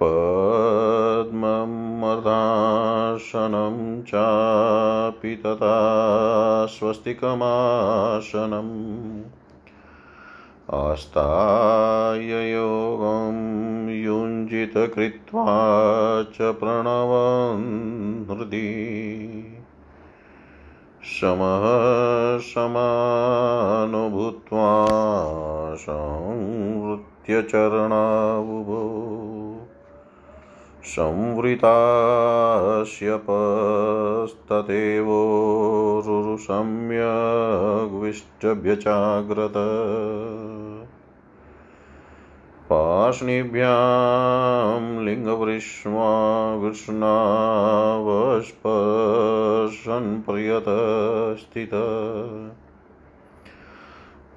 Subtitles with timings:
[0.00, 1.38] पद्ममर्दासनं
[4.08, 5.76] चापि तथा
[6.70, 8.72] स्वस्तिकमासनम्
[10.76, 13.36] आस्ताय योगं
[14.04, 15.44] युञ्जितकृत्वा
[16.34, 17.68] च प्रणवन्
[18.30, 18.70] हृदि
[21.12, 21.64] समः
[22.50, 24.68] समानुभूत्वा
[25.84, 26.98] संवृत्यचरणावुभो
[30.88, 35.18] संवृतास्य पस्तदेवो
[42.70, 46.08] पाष्णिभ्यां लिङ्गवृष्मा
[48.06, 50.68] वष्पसन् प्रियत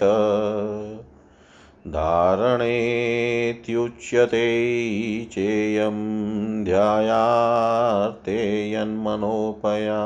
[1.88, 4.46] धारणेत्युच्यते
[5.26, 5.98] चेयं
[6.64, 10.02] ध्यायार्ते यन्मनोपया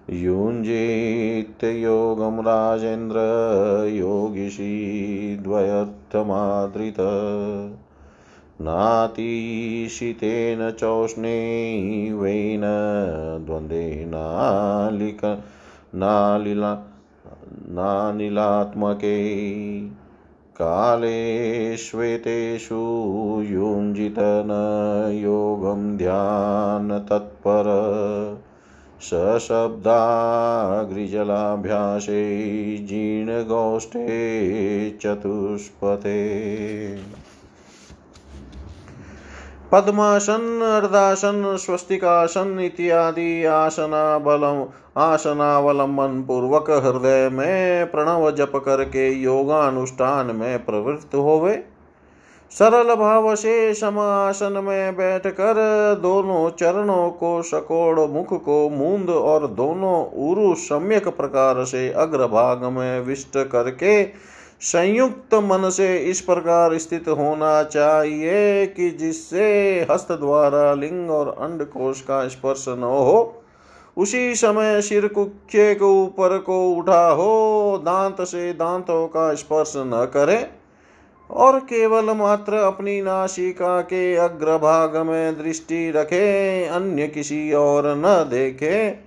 [0.10, 3.18] युञ्जीत्ययोगं राजेन्द्र
[3.90, 6.98] योगिषी द्वयर्थमादृत।
[8.62, 12.62] नातिशितेन चौष्णैवेन
[13.46, 15.26] द्वन्द्वेनालिक
[15.96, 16.74] नालिला
[17.78, 19.18] नानिलात्मके
[20.60, 21.72] कालेष्वेतेषु
[23.46, 24.52] युञ्जितन
[25.14, 27.70] योगं ध्यानतत्पर
[29.02, 29.98] सशब्दाग्रिजलाभ्यासे
[32.78, 34.08] जीर्णगोष्ठे
[35.02, 36.22] चतुष्पथे
[39.72, 44.66] पद्मासन अर्धासन स्वस्तिकासन इत्यादि आसनाबलम
[44.98, 51.56] आसनावलंबन पूर्वक हृदय में प्रणव जप करके योगानुष्ठान में प्रवृत्त होवे।
[52.52, 55.56] सरल भाव से समासन में बैठकर
[56.02, 59.98] दोनों चरणों को सकोड़ मुख को मूंद और दोनों
[60.30, 64.04] उरु सम्यक प्रकार से अग्रभाग में विष्ट करके
[64.62, 69.46] संयुक्त मन से इस प्रकार स्थित होना चाहिए कि जिससे
[69.92, 73.44] हस्त द्वारा लिंग और अंड कोश का स्पर्श न हो।
[73.98, 80.12] उसी समय सिर कुख्य के ऊपर को उठा हो, दांत से दांतों का स्पर्श न
[80.14, 80.48] करे
[81.30, 89.05] और केवल मात्र अपनी नासिका के अग्रभाग में दृष्टि रखे, अन्य किसी और न देखे।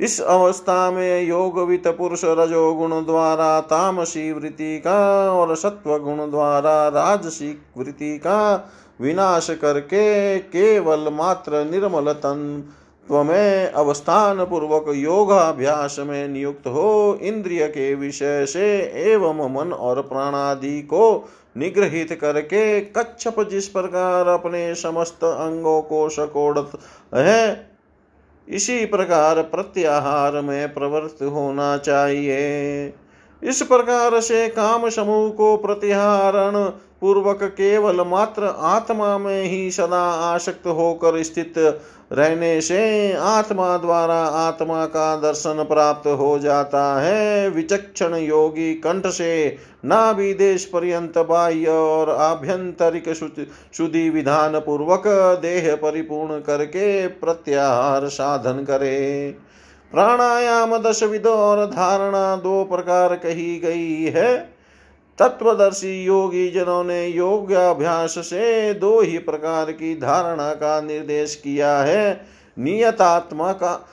[0.00, 4.98] इस अवस्था में योगवित पुरुष रजोगुण द्वारा तामसी वृत्ति का
[5.32, 8.54] और सत्व गुण द्वारा राजसी वृत्ति का
[9.00, 17.94] विनाश करके केवल मात्र निर्मल तत्व में अवस्थान पूर्वक योगाभ्यास में नियुक्त हो इंद्रिय के
[17.94, 18.68] विषय से
[19.12, 26.58] एवं मन और प्राणादि को निग्रहित करके कच्छप जिस प्रकार अपने समस्त अंगों को सकोड़
[27.14, 27.67] है
[28.48, 32.94] इसी प्रकार प्रत्याहार में प्रवृत्त होना चाहिए।
[33.42, 36.72] इस प्रकार से काम समूह को प्रत्याहरण
[37.02, 41.54] पूर्वक केवल मात्र आत्मा में ही सदा आसक्त होकर स्थित
[42.12, 49.56] रहने से आत्मा द्वारा आत्मा का दर्शन प्राप्त हो जाता है। विचक्षण योगी कंठ से
[49.84, 53.12] नाभि देश पर्यंत बाह्य और आभ्यंतरिक
[53.74, 55.02] शुद्धि विधान पूर्वक
[55.42, 59.30] देह परिपूर्ण करके प्रत्याहार साधन करे।
[59.92, 64.57] प्राणायाम दश विद और धारणा दो प्रकार कही गई है।
[65.18, 72.20] तत्वदर्शी योगी जनों ने योगाभ्यास से दो ही प्रकार की धारणा का निर्देश किया है।
[72.58, 73.88] नियतात्मा का,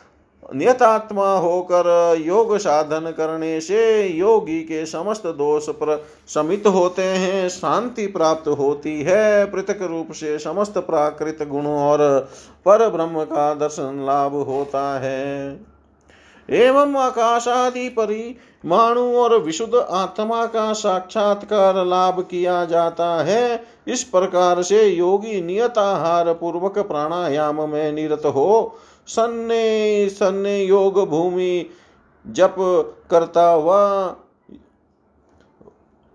[0.56, 8.08] नियतात्मा होकर योग साधन करने से योगी के समस्त दोष पर, समित होते हैं, शांति
[8.08, 12.30] प्राप्त होती है, पृथक रूप से समस्त प्राकृत गुणों और
[12.66, 15.75] पर ब्रह्म का दर्शन लाभ होता है।
[16.50, 24.86] एवं आकाशादि परिमाणु और विशुद्ध आत्मा का साक्षात्कार लाभ किया जाता है। इस प्रकार से
[24.88, 31.70] योगी नियत आहार पूर्वक प्राणायाम में निरत हो। सन्ने सन्ने योग भूमि
[32.26, 32.56] जप
[33.12, 33.82] करता हुआ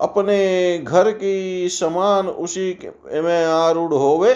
[0.01, 4.35] अपने घर की समान उसी में आरूढ़ होवे।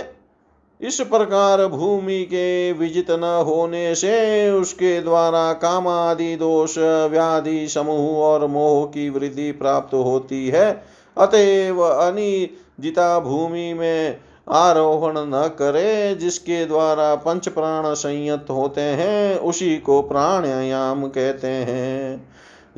[0.85, 8.17] इस प्रकार भूमि के विजित न होने से उसके द्वारा काम आदि दोष, व्याधि, समूह
[8.17, 10.85] और मोह की वृद्धि प्राप्त होती है।
[11.19, 19.77] अतएव अनिजिता भूमि में आरोहण न करे, जिसके द्वारा पंच प्राण संयत होते हैं, उसी
[19.77, 22.29] को प्राणायाम कहते हैं।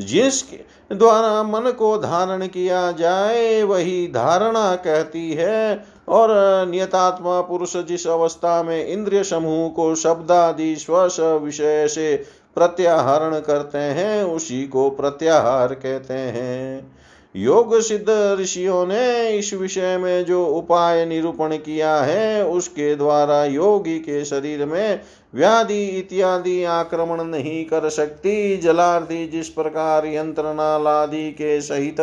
[0.01, 6.29] जिसके द्वारा मन को धारण किया जाए, वही धारणा कहती है और
[6.69, 12.17] नियतात्मा पुरुष जिस अवस्था में इंद्रिय समूह को शब्दादि स्वस विषय से
[12.55, 16.97] प्रत्याहरण करते हैं, उसी को प्रत्याहार कहते हैं।
[17.37, 23.99] योग सिद्ध ऋषियों ने इस विषय में जो उपाय निरूपण किया है, उसके द्वारा योगी
[23.99, 25.01] के शरीर में
[25.35, 32.01] व्याधि इत्यादि आक्रमण नहीं कर सकती। जलार्दी जिस प्रकार यंत्रणालादि के सहित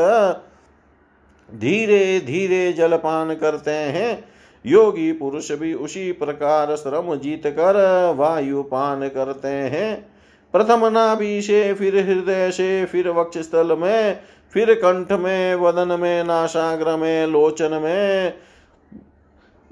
[1.56, 4.24] धीरे धीरे जलपान करते हैं।
[4.66, 7.76] योगी पुरुष भी उसी प्रकार श्रम जीत कर
[8.18, 10.08] वायु पान करते हैं।
[10.52, 14.20] प्रथम नाभि से फिर हृदय से, फिर वक्ष स्थल में,
[14.54, 18.34] फिर कंठ में, वदन में नाशाग्र में, लोचन में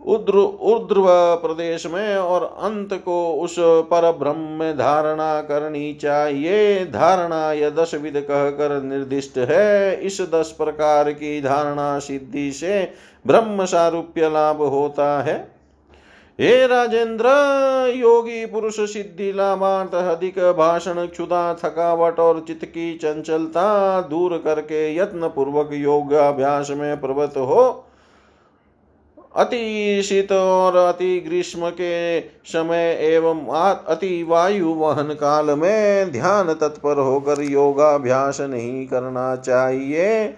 [0.07, 1.05] उद्र, उर्ध्व
[1.41, 7.91] प्रदेश में और अंत को उस पर ब्रह्म में धारणा करनी चाहिए। धारणा यह दस
[7.95, 12.91] विध कहकर निर्दिष्ट है। इस दस प्रकार की धारणा सिद्धि से
[13.27, 15.61] ब्रह्म सारूप्य लाभ होता है।
[16.39, 17.25] हे राजेंद्र,
[17.95, 25.27] योगी पुरुष सिद्धि लाभार्थ अधिक भाषण क्षुदा थकावट और चित्त की चंचलता दूर करके यत्न
[25.27, 27.87] पूर्वक योग अभ्यास में प्रवृत्त हो।
[29.35, 33.47] अति शीत और अति ग्रीष्म के समय एवं
[33.87, 40.33] अति वायु वहन काल में ध्यान तत्पर होकर योगाभ्यास नहीं करना चाहिए।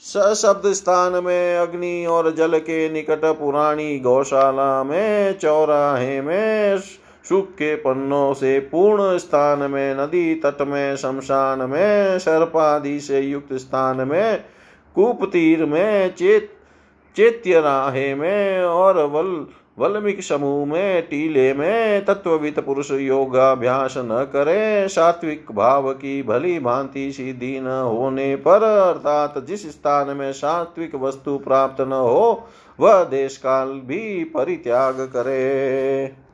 [0.00, 6.78] सशब्द स्थान में अग्नि और जल के निकट पुरानी गौशाला में, चौराहे में,
[7.28, 13.96] सुख पन्नों से पूर्ण स्थान में, नदी तट में, शमशान में, सर्पादि से युक्त स्थान
[13.96, 14.44] में
[14.94, 16.50] कूप तीर में चेत,
[17.16, 19.46] चैत्य राहे में और वल,
[19.78, 27.12] वल्मिक समूह में टीले में तत्ववित पुरुष योगाभ्यास न करे। सात्विक भाव की भली भांति
[27.12, 32.48] सिद्धि न होने पर, अर्थात जिस स्थान में सात्विक वस्तु प्राप्त न हो,
[32.80, 36.14] वह देश काल भी परित्याग करे।